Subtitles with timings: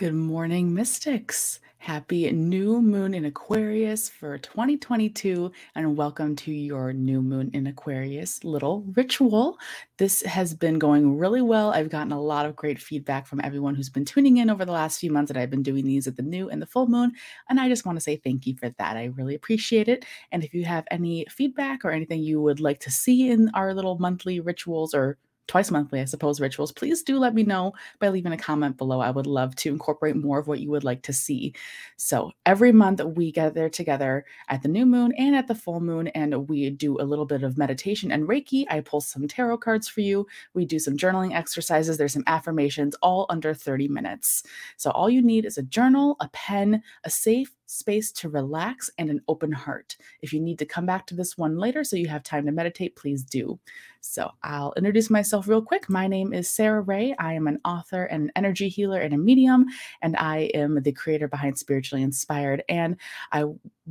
[0.00, 1.60] Good morning, Mystics.
[1.76, 8.42] Happy new moon in Aquarius for 2022, and welcome to your new moon in Aquarius
[8.42, 9.58] little ritual.
[9.98, 11.74] This has been going really well.
[11.74, 14.72] I've gotten a lot of great feedback from everyone who's been tuning in over the
[14.72, 17.12] last few months that I've been doing these at the new and the full moon,
[17.50, 18.96] and I just want to say thank you for that.
[18.96, 20.06] I really appreciate it.
[20.32, 23.74] And if you have any feedback or anything you would like to see in our
[23.74, 25.18] little monthly rituals or
[25.50, 29.00] twice monthly, I suppose, rituals, please do let me know by leaving a comment below.
[29.00, 31.52] I would love to incorporate more of what you would like to see.
[31.96, 36.06] So every month we gather together at the new moon and at the full moon,
[36.08, 38.64] and we do a little bit of meditation and Reiki.
[38.70, 40.24] I pull some tarot cards for you.
[40.54, 41.98] We do some journaling exercises.
[41.98, 44.44] There's some affirmations, all under 30 minutes.
[44.76, 49.10] So all you need is a journal, a pen, a safe space to relax, and
[49.10, 49.96] an open heart.
[50.22, 52.52] If you need to come back to this one later so you have time to
[52.52, 53.58] meditate, please do.
[54.00, 55.88] So I'll introduce myself real quick.
[55.88, 57.14] My name is Sarah Ray.
[57.18, 59.66] I am an author and an energy healer and a medium,
[60.02, 62.64] and I am the creator behind Spiritually Inspired.
[62.68, 62.96] And
[63.30, 63.44] I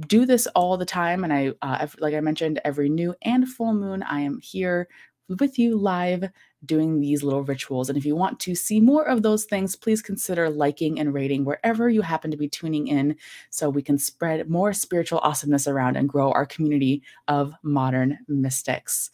[0.07, 1.23] do this all the time.
[1.23, 4.89] And I, uh, like I mentioned, every new and full moon, I am here
[5.39, 6.29] with you live
[6.65, 7.89] doing these little rituals.
[7.89, 11.45] And if you want to see more of those things, please consider liking and rating
[11.45, 13.15] wherever you happen to be tuning in
[13.49, 19.11] so we can spread more spiritual awesomeness around and grow our community of modern mystics.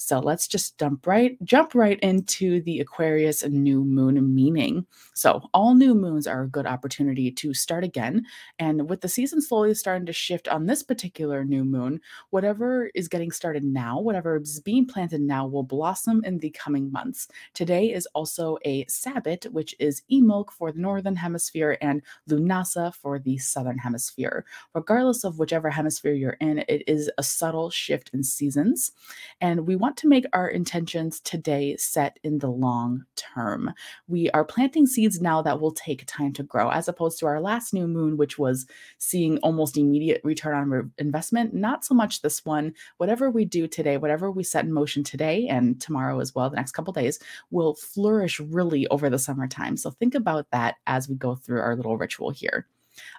[0.00, 4.86] So let's just jump right jump right into the Aquarius new moon meaning.
[5.14, 8.24] So all new moons are a good opportunity to start again,
[8.60, 13.08] and with the season slowly starting to shift on this particular new moon, whatever is
[13.08, 17.26] getting started now, whatever is being planted now will blossom in the coming months.
[17.52, 23.18] Today is also a Sabbat, which is Imbolc for the northern hemisphere and Lughnasadh for
[23.18, 24.44] the southern hemisphere.
[24.74, 28.92] Regardless of whichever hemisphere you're in, it is a subtle shift in seasons,
[29.40, 33.72] and we want want to make our intentions today set in the long term.
[34.06, 37.40] We are planting seeds now that will take time to grow, as opposed to our
[37.40, 38.66] last new moon, which was
[38.98, 41.54] seeing almost immediate return on re- investment.
[41.54, 42.74] Not so much this one.
[42.98, 46.56] Whatever we do today, whatever we set in motion today and tomorrow as well, the
[46.56, 47.18] next couple days,
[47.50, 49.78] will flourish really over the summertime.
[49.78, 52.66] So think about that as we go through our little ritual here.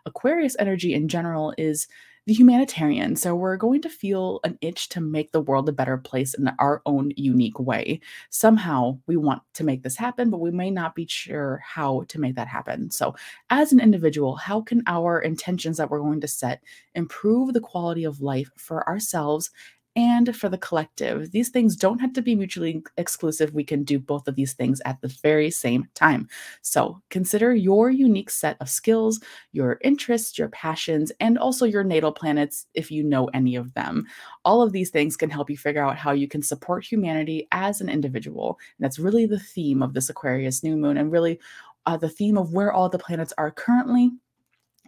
[0.06, 1.88] Aquarius energy in general is
[2.30, 3.16] the humanitarian.
[3.16, 6.52] So we're going to feel an itch to make the world a better place in
[6.60, 8.02] our own unique way.
[8.30, 12.20] Somehow we want to make this happen, but we may not be sure how to
[12.20, 12.92] make that happen.
[12.92, 13.16] So,
[13.50, 16.62] as an individual, how can our intentions that we're going to set
[16.94, 19.50] improve the quality of life for ourselves
[20.00, 21.30] and for the collective.
[21.32, 23.54] These things don't have to be mutually exclusive.
[23.54, 26.30] We can do both of these things at the very same time.
[26.62, 29.20] So consider your unique set of skills,
[29.52, 34.08] your interests, your passions, and also your natal planets if you know any of them.
[34.46, 37.82] All of these things can help you figure out how you can support humanity as
[37.82, 38.58] an individual.
[38.78, 41.42] And that's really the theme of this Aquarius new moon and really
[41.86, 44.12] uh, the theme of where all the planets are currently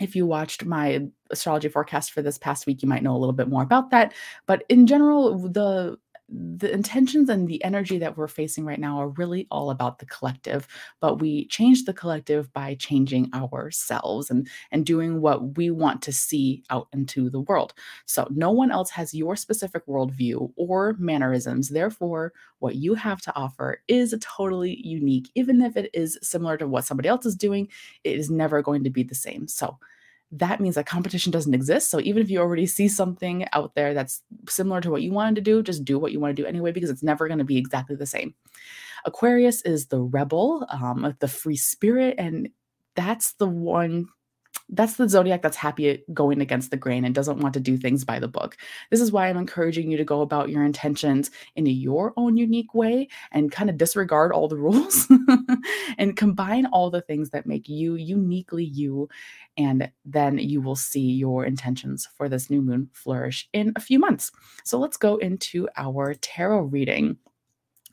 [0.02, 3.34] if you watched my astrology forecast for this past week, you might know a little
[3.34, 4.14] bit more about that.
[4.46, 5.98] But in general, the
[6.32, 10.06] the intentions and the energy that we're facing right now are really all about the
[10.06, 10.68] collective
[11.00, 16.12] but we change the collective by changing ourselves and and doing what we want to
[16.14, 17.74] see out into the world.
[18.06, 21.70] So no one else has your specific worldview or mannerisms.
[21.70, 25.32] Therefore what you have to offer is totally unique.
[25.36, 27.68] Even if it is similar to what somebody else is doing
[28.04, 29.48] it is never going to be the same.
[29.48, 29.78] So
[30.32, 31.90] that means that competition doesn't exist.
[31.90, 35.36] So even if you already see something out there that's similar to what you wanted
[35.36, 37.44] to do, just do what you want to do anyway, because it's never going to
[37.44, 38.34] be exactly the same.
[39.04, 42.50] Aquarius is the rebel, um, the free spirit, and
[42.96, 44.08] that's the one
[44.72, 48.06] that's the zodiac that's happy going against the grain and doesn't want to do things
[48.06, 48.58] by the book.
[48.90, 52.74] This is why I'm encouraging you to go about your intentions in your own unique
[52.74, 55.08] way and kind of disregard all the rules
[55.98, 59.10] and combine all the things that make you uniquely you.
[59.58, 64.00] And then you will see your intentions for this new moon flourish in a few
[64.00, 64.32] months.
[64.64, 67.18] So let's go into our tarot reading.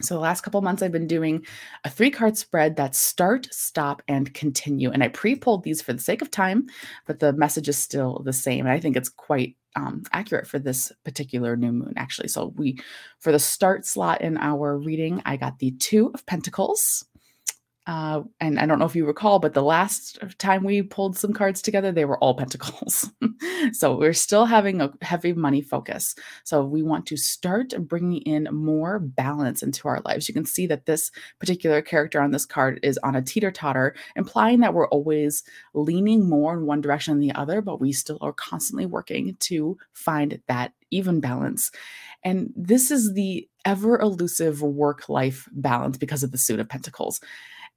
[0.00, 1.44] So the last couple months I've been doing
[1.84, 4.90] a three card spread that's start, stop, and continue.
[4.90, 6.66] And I pre-pulled these for the sake of time,
[7.06, 8.66] but the message is still the same.
[8.66, 12.28] And I think it's quite um, accurate for this particular new moon, actually.
[12.28, 12.78] So we,
[13.20, 17.04] for the start slot in our reading, I got the two of Pentacles,
[17.88, 21.32] uh, and I don't know if you recall, but the last time we pulled some
[21.32, 23.10] cards together, they were all pentacles.
[23.72, 26.14] so we're still having a heavy money focus.
[26.44, 30.28] So we want to start bringing in more balance into our lives.
[30.28, 33.96] You can see that this particular character on this card is on a teeter totter,
[34.16, 35.42] implying that we're always
[35.72, 39.78] leaning more in one direction than the other, but we still are constantly working to
[39.94, 41.70] find that even balance.
[42.22, 47.20] And this is the ever elusive work life balance because of the suit of pentacles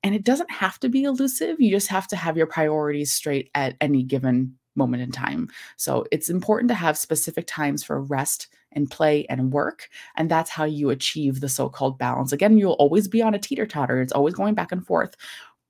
[0.04, 1.60] And it doesn't have to be elusive.
[1.60, 5.50] You just have to have your priorities straight at any given moment in time.
[5.78, 9.90] So it's important to have specific times for rest and play and work.
[10.16, 12.32] And that's how you achieve the so called balance.
[12.32, 15.16] Again, you'll always be on a teeter totter, it's always going back and forth.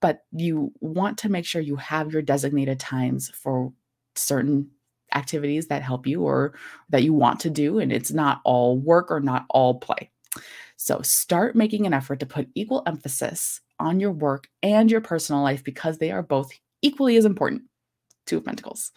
[0.02, 3.72] But you want to make sure you have your designated times for
[4.16, 4.70] certain
[5.14, 6.54] activities that help you or
[6.90, 7.80] that you want to do.
[7.80, 10.10] And it's not all work or not all play.
[10.78, 15.42] So start making an effort to put equal emphasis on your work and your personal
[15.42, 16.50] life because they are both
[16.82, 17.64] equally as important.
[18.26, 18.92] Two of Pentacles.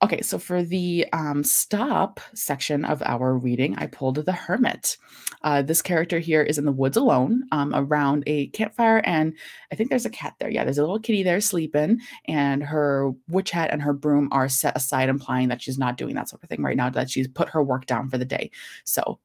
[0.00, 4.96] Okay, so for the um, stop section of our reading, I pulled the Hermit.
[5.42, 9.34] Uh, this character here is in the woods alone um, around a campfire, and
[9.72, 10.50] I think there's a cat there.
[10.50, 14.48] Yeah, there's a little kitty there sleeping, and her witch hat and her broom are
[14.48, 17.26] set aside, implying that she's not doing that sort of thing right now, that she's
[17.26, 18.52] put her work down for the day.
[18.84, 19.18] So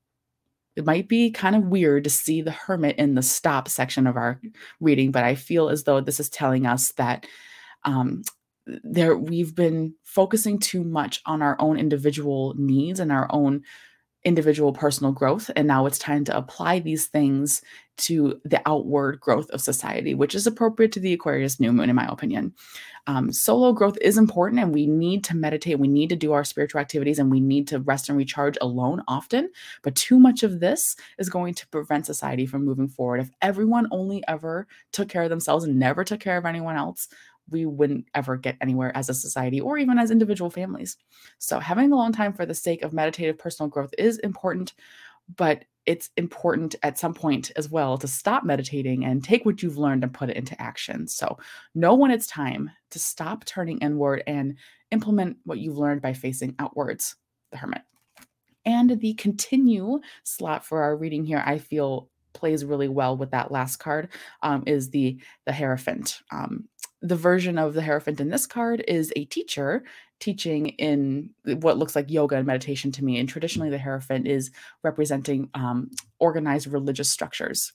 [0.76, 4.18] it might be kind of weird to see the hermit in the stop section of
[4.18, 4.40] our
[4.80, 7.28] reading, but I feel as though this is telling us that
[7.84, 8.24] um,
[8.66, 13.64] there we've been focusing too much on our own individual needs and our own
[14.26, 17.62] individual personal growth and now it's time to apply these things
[17.96, 21.96] to the outward growth of society which is appropriate to the aquarius new moon in
[21.96, 22.54] my opinion.
[23.06, 26.46] Um, solo growth is important and we need to meditate we need to do our
[26.46, 29.52] spiritual activities and we need to rest and recharge alone often.
[29.82, 33.20] But too much of this is going to prevent society from moving forward.
[33.20, 37.10] If everyone only ever took care of themselves and never took care of anyone else
[37.50, 40.98] we wouldn't ever get anywhere as a society or even as individual families.
[41.38, 44.74] So, having alone time for the sake of meditative personal growth is important,
[45.36, 49.78] but it's important at some point as well to stop meditating and take what you've
[49.78, 51.08] learned and put it into action.
[51.08, 51.38] So,
[51.76, 54.58] know when it's time to stop turning inward and
[54.92, 57.16] implement what you've learned by facing outwards,
[57.52, 57.82] the hermit.
[58.66, 63.52] And the continue slot for our reading here, I feel plays really well with that
[63.52, 64.10] last card
[64.42, 66.68] um, is the the hierophant um,
[67.04, 69.84] the version of the Hierophant in this card is a teacher
[70.22, 73.20] teaching in what looks like yoga and meditation to me.
[73.20, 74.52] And traditionally, the Hierophant is
[74.84, 77.74] representing um, organized religious structures.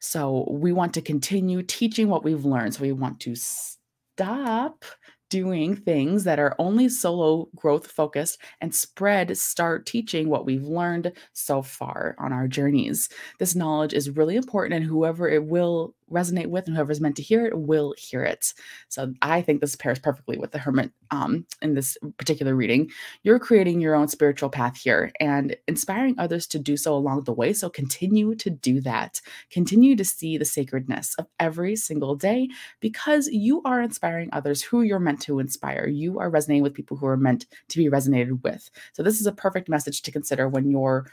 [0.00, 2.74] So we want to continue teaching what we've learned.
[2.74, 4.82] So we want to stop
[5.28, 11.12] doing things that are only solo growth focused and spread start teaching what we've learned
[11.34, 13.08] so far on our journeys.
[13.38, 17.22] This knowledge is really important, and whoever it will resonate with and whoever's meant to
[17.22, 18.52] hear it will hear it.
[18.88, 22.90] So I think this pairs perfectly with the hermit um, in this particular reading.
[23.22, 27.32] You're creating your own spiritual path here and inspiring others to do so along the
[27.32, 27.52] way.
[27.52, 29.20] So continue to do that.
[29.50, 32.48] Continue to see the sacredness of every single day
[32.80, 35.86] because you are inspiring others who you're meant to inspire.
[35.86, 38.70] You are resonating with people who are meant to be resonated with.
[38.92, 41.06] So this is a perfect message to consider when you're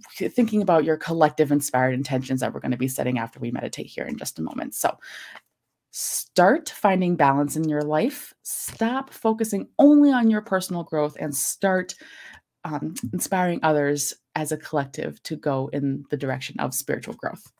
[0.00, 3.86] thinking about your collective inspired intentions that we're going to be setting after we meditate
[3.86, 4.74] here in just a moment.
[4.74, 4.96] So,
[5.90, 8.32] start finding balance in your life.
[8.42, 11.94] Stop focusing only on your personal growth and start
[12.64, 17.52] um, inspiring others as a collective to go in the direction of spiritual growth.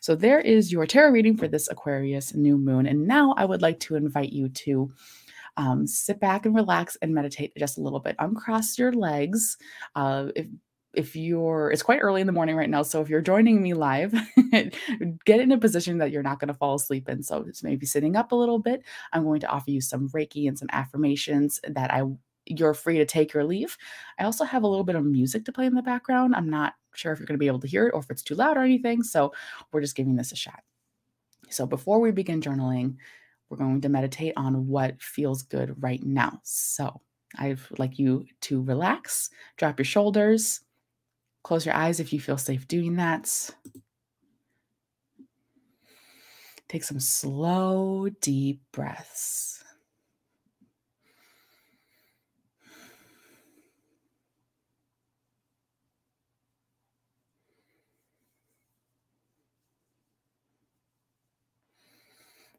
[0.00, 2.86] So, there is your tarot reading for this Aquarius new moon.
[2.86, 4.90] And now I would like to invite you to.
[5.56, 8.14] Um, sit back and relax and meditate just a little bit.
[8.20, 9.56] Uncross your legs.
[9.96, 10.46] Uh, if
[10.98, 13.72] if you're it's quite early in the morning right now so if you're joining me
[13.72, 14.12] live
[15.24, 17.22] get in a position that you're not going to fall asleep in.
[17.22, 18.82] So it's maybe sitting up a little bit.
[19.12, 22.02] I'm going to offer you some reiki and some affirmations that i
[22.50, 23.76] you're free to take or leave.
[24.18, 26.34] I also have a little bit of music to play in the background.
[26.34, 28.22] I'm not sure if you're going to be able to hear it or if it's
[28.22, 29.32] too loud or anything so
[29.70, 30.60] we're just giving this a shot.
[31.50, 32.96] So before we begin journaling
[33.50, 36.40] we're going to meditate on what feels good right now.
[36.42, 37.00] So
[37.36, 40.62] i'd like you to relax drop your shoulders
[41.48, 43.48] Close your eyes if you feel safe doing that.
[46.68, 49.64] Take some slow, deep breaths.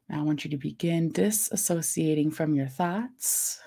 [0.08, 3.60] Now I want you to begin disassociating from your thoughts.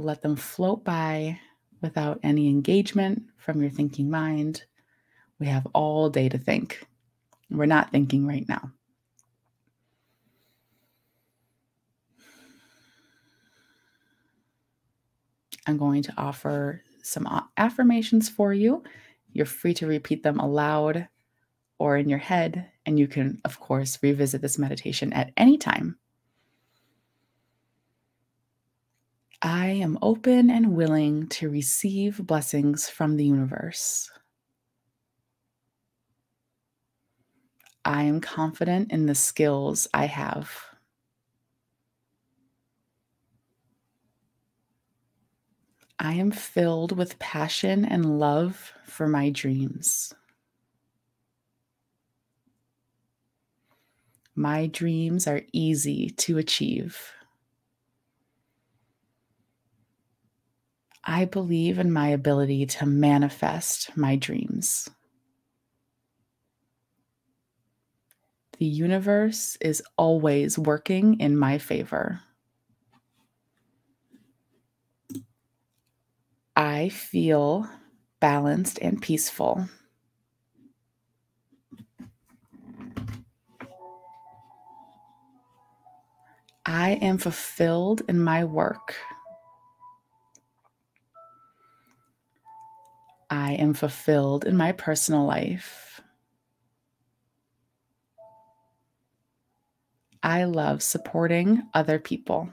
[0.00, 1.40] Let them float by
[1.82, 4.62] without any engagement from your thinking mind.
[5.40, 6.86] We have all day to think.
[7.50, 8.70] We're not thinking right now.
[15.66, 18.84] I'm going to offer some affirmations for you.
[19.32, 21.08] You're free to repeat them aloud
[21.80, 25.98] or in your head, and you can, of course, revisit this meditation at any time
[29.40, 34.10] I am open and willing to receive blessings from the universe.
[37.84, 40.50] I am confident in the skills I have.
[46.00, 50.12] I am filled with passion and love for my dreams.
[54.34, 57.12] My dreams are easy to achieve.
[61.10, 64.90] I believe in my ability to manifest my dreams.
[68.58, 72.20] The universe is always working in my favor.
[76.54, 77.66] I feel
[78.20, 79.66] balanced and peaceful.
[86.66, 88.94] I am fulfilled in my work.
[93.30, 96.00] I am fulfilled in my personal life.
[100.22, 102.48] I love supporting other people.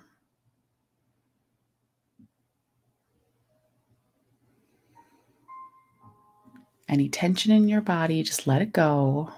[6.88, 9.32] Any tension in your body, just let it go.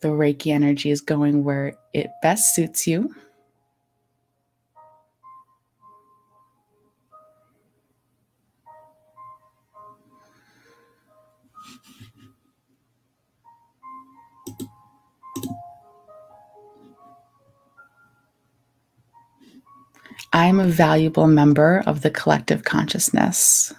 [0.00, 3.14] The Reiki energy is going where it best suits you.
[20.36, 23.72] I am a valuable member of the collective consciousness.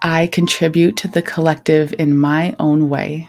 [0.00, 3.28] I contribute to the collective in my own way.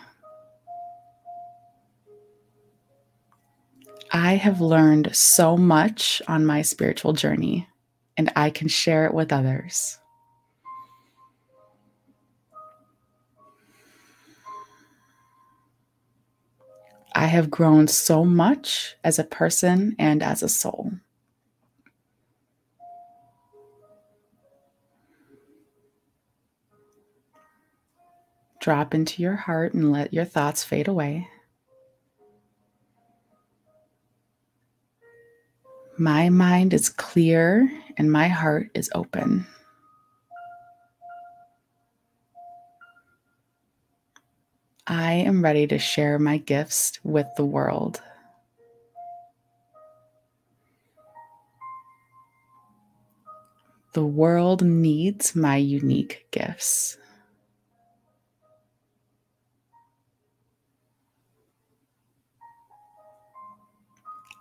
[4.12, 7.68] I have learned so much on my spiritual journey,
[8.16, 9.99] and I can share it with others.
[17.20, 20.94] I have grown so much as a person and as a soul.
[28.62, 31.28] Drop into your heart and let your thoughts fade away.
[35.98, 39.46] My mind is clear and my heart is open.
[44.92, 48.02] I am ready to share my gifts with the world.
[53.94, 56.98] The world needs my unique gifts.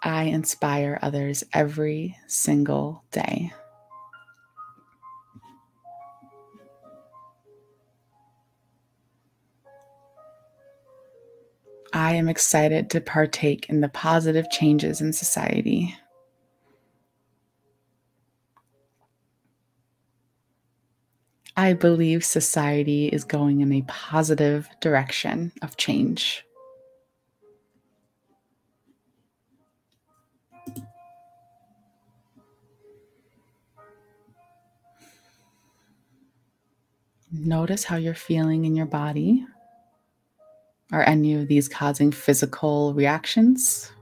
[0.02, 3.52] I inspire others every single day.
[11.92, 15.96] I am excited to partake in the positive changes in society.
[21.56, 26.44] I believe society is going in a positive direction of change.
[37.32, 39.44] Notice how you're feeling in your body.
[40.90, 43.92] Are any of these causing physical reactions?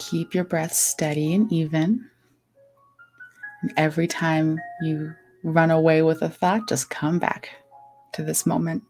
[0.00, 2.10] Keep your breath steady and even.
[3.62, 7.50] And every time you run away with a thought, just come back
[8.14, 8.82] to this moment.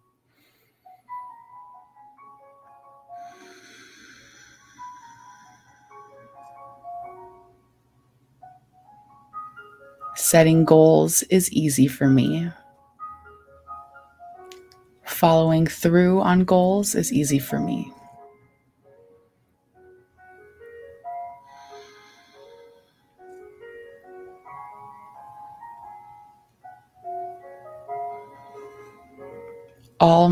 [10.15, 12.51] Setting goals is easy for me.
[15.05, 17.93] Following through on goals is easy for me.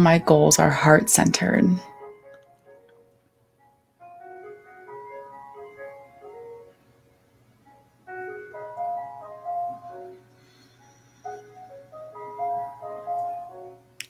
[0.02, 1.64] my goals are heart centered.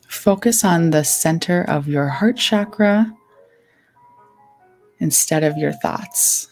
[0.08, 3.12] Focus on the center of your heart chakra
[5.00, 6.46] instead of your thoughts.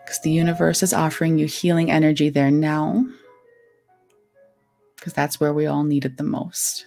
[0.00, 3.04] Because the universe is offering you healing energy there now
[5.04, 6.86] because that's where we all need it the most.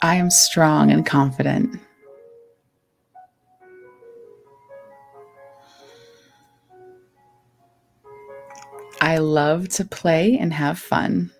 [0.00, 1.80] I am strong and confident.
[9.06, 11.30] I love to play and have fun.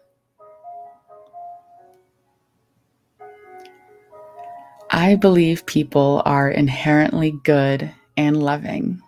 [4.88, 9.00] I believe people are inherently good and loving.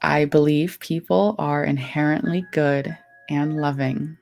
[0.00, 2.96] I believe people are inherently good
[3.28, 4.16] and loving.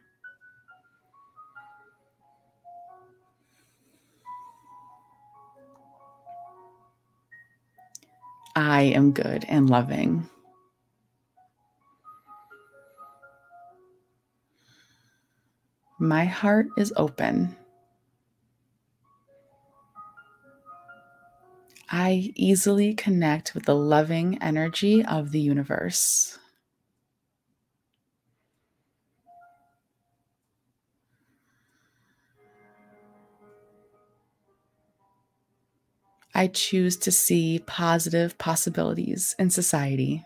[8.57, 10.29] I am good and loving.
[16.05, 17.57] My heart is open.
[21.89, 26.39] I easily connect with the loving energy of the universe.
[36.35, 40.23] I choose to see positive possibilities in society.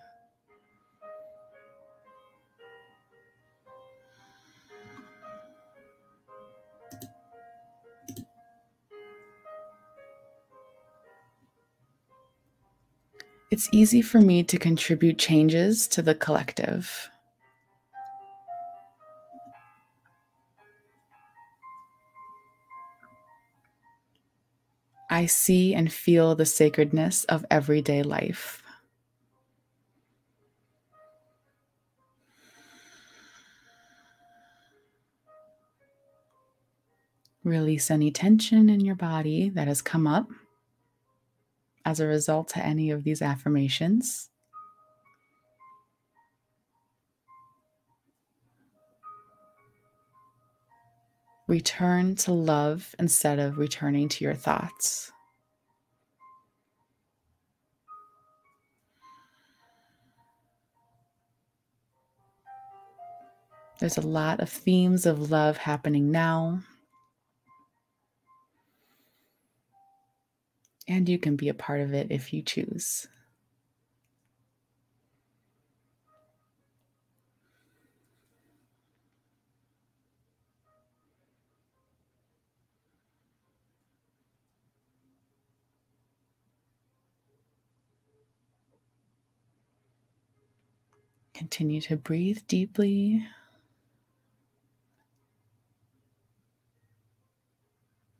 [13.58, 17.10] It's easy for me to contribute changes to the collective.
[25.10, 28.62] I see and feel the sacredness of everyday life.
[37.42, 40.28] Release any tension in your body that has come up
[41.88, 44.28] as a result to any of these affirmations.
[51.46, 55.10] Return to love instead of returning to your thoughts.
[63.80, 66.60] There's a lot of themes of love happening now.
[70.88, 73.06] And you can be a part of it if you choose.
[91.34, 93.24] Continue to breathe deeply.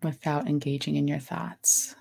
[0.03, 1.97] Without engaging in your thoughts.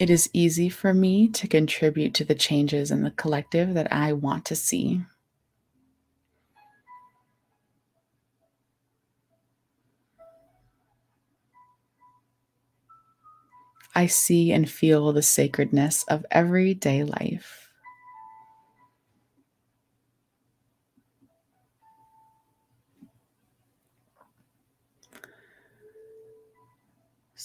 [0.00, 4.12] It is easy for me to contribute to the changes in the collective that I
[4.12, 5.02] want to see.
[13.94, 17.69] I see and feel the sacredness of everyday life.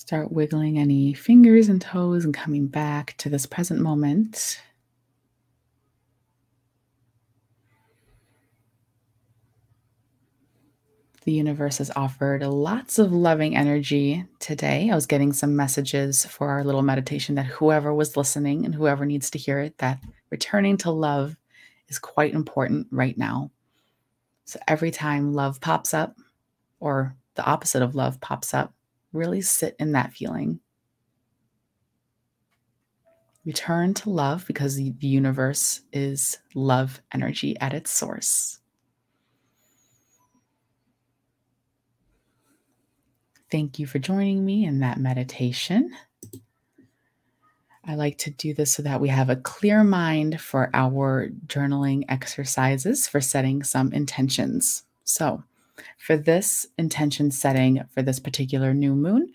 [0.06, 4.62] Start wiggling any fingers and toes and coming back to this present moment.
[11.24, 14.92] The universe has offered lots of loving energy today.
[14.92, 19.08] I was getting some messages for our little meditation that whoever was listening and whoever
[19.08, 21.36] needs to hear it, that returning to love
[21.88, 23.50] is quite important right now.
[24.44, 26.16] So every time love pops up,
[26.80, 28.75] or the opposite of love pops up,
[29.16, 30.60] really sit in that feeling.
[33.46, 38.60] Return to love because the universe is love energy at its source.
[43.52, 45.92] Thank you for joining me in that meditation.
[47.88, 52.04] I like to do this so that we have a clear mind for our journaling
[52.10, 54.84] exercises for setting some intentions.
[55.04, 55.44] So,
[55.98, 59.32] for this intention setting for this particular new moon,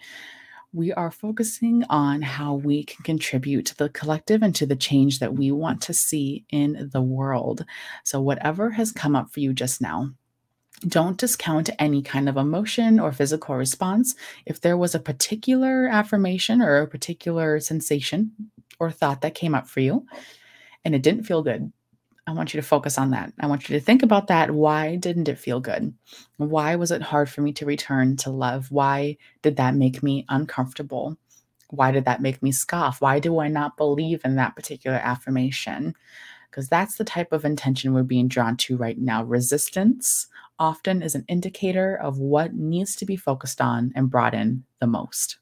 [0.72, 5.18] we are focusing on how we can contribute to the collective and to the change
[5.18, 7.64] that we want to see in the world.
[8.04, 10.10] So, whatever has come up for you just now,
[10.86, 14.14] don't discount any kind of emotion or physical response.
[14.46, 18.32] If there was a particular affirmation or a particular sensation
[18.78, 20.06] or thought that came up for you
[20.84, 21.70] and it didn't feel good,
[22.30, 23.32] I want you to focus on that.
[23.40, 24.52] I want you to think about that.
[24.52, 25.92] Why didn't it feel good?
[26.36, 28.70] Why was it hard for me to return to love?
[28.70, 31.16] Why did that make me uncomfortable?
[31.70, 33.00] Why did that make me scoff?
[33.00, 35.96] Why do I not believe in that particular affirmation?
[36.48, 39.24] Because that's the type of intention we're being drawn to right now.
[39.24, 40.28] Resistance
[40.60, 44.86] often is an indicator of what needs to be focused on and brought in the
[44.86, 45.38] most.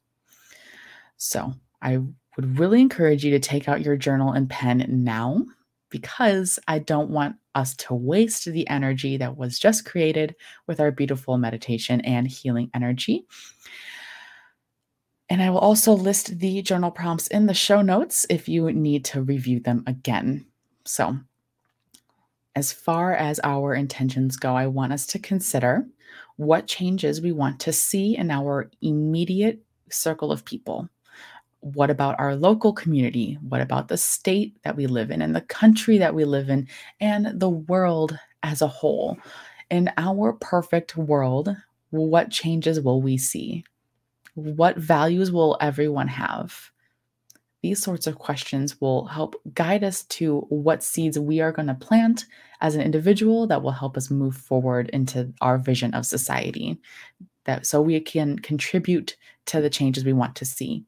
[1.18, 5.44] So I would really encourage you to take out your journal and pen now
[5.90, 10.90] because I don't want us to waste the energy that was just created with our
[10.90, 13.26] beautiful meditation and healing energy.
[15.30, 19.04] And I will also list the journal prompts in the show notes if you need
[19.06, 20.46] to review them again.
[20.84, 21.18] So,
[22.56, 25.86] as far as our intentions go, I want us to consider
[26.36, 30.88] what changes we want to see in our immediate circle of people
[31.60, 33.38] what about our local community?
[33.48, 36.68] What about the state that we live in and the country that we live in
[37.00, 39.16] and the world as a whole?
[39.70, 41.54] In our perfect world,
[41.90, 43.64] what changes will we see?
[44.34, 46.70] What values will everyone have?
[47.62, 51.74] These sorts of questions will help guide us to what seeds we are going to
[51.74, 52.26] plant
[52.60, 56.78] as an individual that will help us move forward into our vision of society
[57.44, 59.16] that so we can contribute
[59.46, 60.84] to the changes we want to see.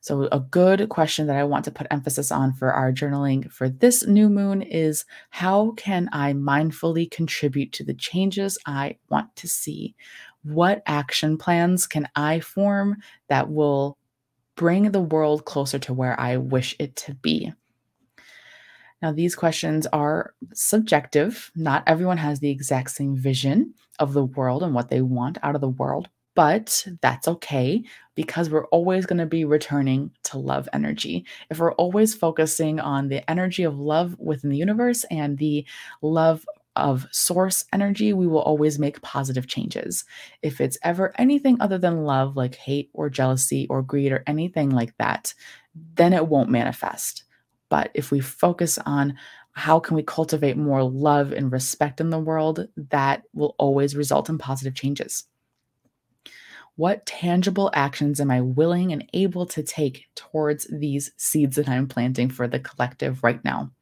[0.00, 3.68] So, a good question that I want to put emphasis on for our journaling for
[3.68, 9.48] this new moon is how can I mindfully contribute to the changes I want to
[9.48, 9.94] see?
[10.42, 13.98] What action plans can I form that will
[14.54, 17.52] bring the world closer to where I wish it to be?
[19.02, 21.50] Now, these questions are subjective.
[21.54, 25.54] Not everyone has the exact same vision of the world and what they want out
[25.54, 27.82] of the world, but that's okay
[28.14, 31.26] because we're always going to be returning to love energy.
[31.50, 35.66] If we're always focusing on the energy of love within the universe and the
[36.02, 36.46] love
[36.76, 40.04] of source energy, we will always make positive changes.
[40.42, 44.70] If it's ever anything other than love, like hate or jealousy or greed or anything
[44.70, 45.34] like that,
[45.94, 47.24] then it won't manifest.
[47.70, 49.16] But if we focus on
[49.52, 54.28] how can we cultivate more love and respect in the world, that will always result
[54.28, 55.24] in positive changes.
[56.76, 61.88] What tangible actions am I willing and able to take towards these seeds that I'm
[61.88, 63.72] planting for the collective right now?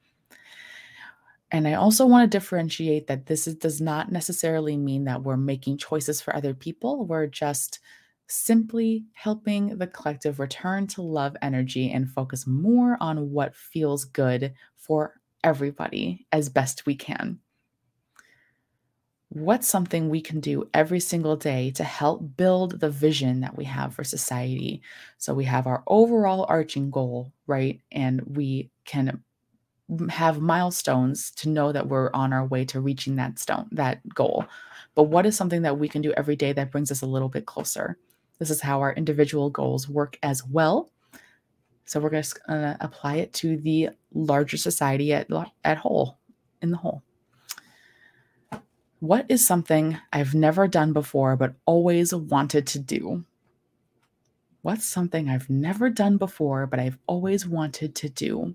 [1.51, 5.37] And I also want to differentiate that this is, does not necessarily mean that we're
[5.37, 7.05] making choices for other people.
[7.05, 7.81] We're just
[8.29, 14.55] simply helping the collective return to love energy and focus more on what feels good
[14.77, 17.39] for everybody as best we can
[19.35, 23.65] what's something we can do every single day to help build the vision that we
[23.65, 24.81] have for society?
[25.19, 27.81] So we have our overall arching goal right?
[27.93, 29.23] And we can
[30.09, 34.47] have milestones to know that we're on our way to reaching that stone that goal.
[34.95, 37.29] But what is something that we can do every day that brings us a little
[37.29, 37.99] bit closer?
[38.39, 40.91] This is how our individual goals work as well.
[41.85, 45.29] So we're going to uh, apply it to the larger society at
[45.65, 46.19] at whole
[46.63, 47.03] in the whole
[49.01, 53.25] what is something I've never done before but always wanted to do?
[54.63, 58.55] What's something I've never done before but I've always wanted to do?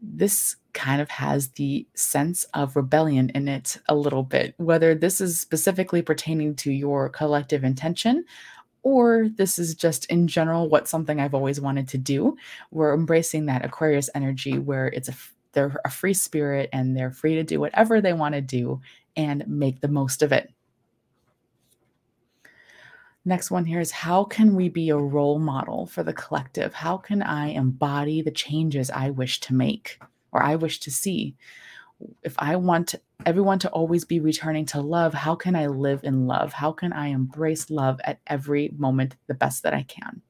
[0.00, 5.20] This kind of has the sense of rebellion in it a little bit, whether this
[5.20, 8.24] is specifically pertaining to your collective intention
[8.82, 12.36] or this is just in general what something I've always wanted to do.
[12.70, 15.14] We're embracing that Aquarius energy where it's a
[15.52, 18.80] they're a free spirit and they're free to do whatever they want to do
[19.16, 20.50] and make the most of it.
[23.24, 26.74] Next one here is how can we be a role model for the collective?
[26.74, 30.00] How can I embody the changes I wish to make
[30.32, 31.36] or I wish to see?
[32.24, 36.26] If I want everyone to always be returning to love, how can I live in
[36.26, 36.52] love?
[36.52, 40.20] How can I embrace love at every moment the best that I can?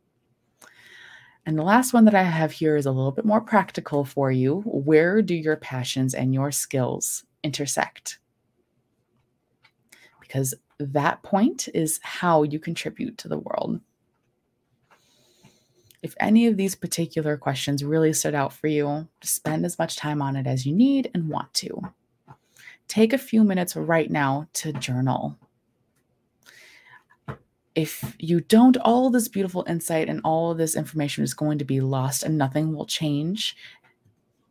[1.44, 4.30] And the last one that I have here is a little bit more practical for
[4.30, 4.62] you.
[4.64, 8.18] Where do your passions and your skills intersect?
[10.32, 13.78] because that point is how you contribute to the world.
[16.02, 20.22] If any of these particular questions really stood out for you, spend as much time
[20.22, 21.82] on it as you need and want to.
[22.88, 25.36] Take a few minutes right now to journal.
[27.74, 31.64] If you don't, all this beautiful insight and all of this information is going to
[31.64, 33.56] be lost and nothing will change.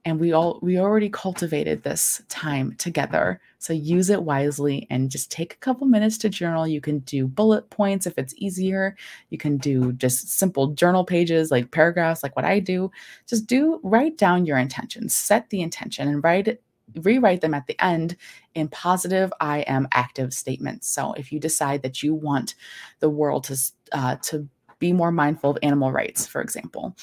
[0.03, 3.39] And we all we already cultivated this time together.
[3.59, 6.67] So use it wisely and just take a couple minutes to journal.
[6.67, 8.97] You can do bullet points if it's easier.
[9.29, 12.89] You can do just simple journal pages like paragraphs like what I do.
[13.27, 15.15] Just do write down your intentions.
[15.15, 16.63] Set the intention and write it
[17.01, 18.15] rewrite them at the end
[18.55, 20.89] in positive I am active statements.
[20.89, 22.55] So if you decide that you want
[22.99, 23.57] the world to
[23.91, 24.47] uh, to
[24.79, 26.95] be more mindful of animal rights, for example,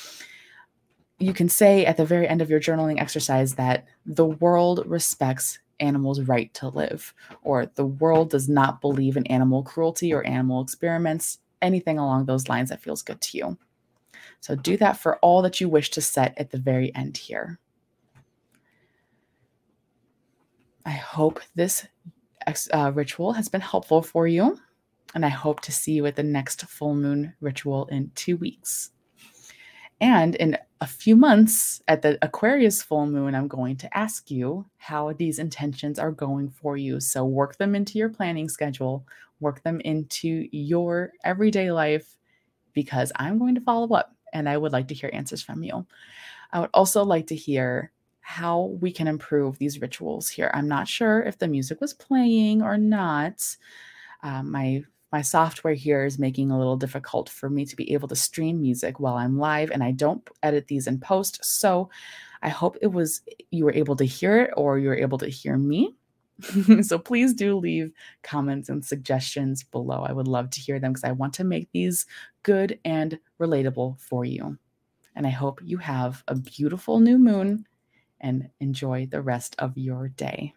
[1.18, 5.58] you can say at the very end of your journaling exercise that the world respects
[5.80, 10.60] animals' right to live, or the world does not believe in animal cruelty or animal
[10.60, 13.58] experiments, anything along those lines that feels good to you.
[14.40, 17.58] So do that for all that you wish to set at the very end here.
[20.88, 21.86] I hope this
[22.72, 24.58] uh, ritual has been helpful for you,
[25.14, 28.88] and I hope to see you at the next full moon ritual in two weeks.
[30.00, 34.64] And in a few months at the Aquarius full moon, I'm going to ask you
[34.78, 37.00] how these intentions are going for you.
[37.00, 39.06] So work them into your planning schedule,
[39.40, 42.16] work them into your everyday life,
[42.72, 45.84] because I'm going to follow up and I would like to hear answers from you.
[46.50, 47.92] I would also like to hear
[48.28, 50.50] how we can improve these rituals here.
[50.52, 53.56] I'm not sure if the music was playing or not.
[54.22, 58.06] Um, my my software here is making a little difficult for me to be able
[58.08, 61.42] to stream music while I'm live, and I don't edit these in post.
[61.42, 61.88] So
[62.42, 65.28] I hope it was you were able to hear it or you were able to
[65.30, 65.96] hear me.
[66.82, 70.04] so please do leave comments and suggestions below.
[70.06, 72.04] I would love to hear them because I want to make these
[72.42, 74.58] good and relatable for you.
[75.16, 77.64] And I hope you have a beautiful new moon
[78.20, 80.54] and enjoy the rest of your day.